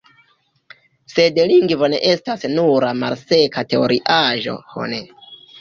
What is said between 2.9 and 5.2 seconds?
malseka teoriaĵo, ho ne!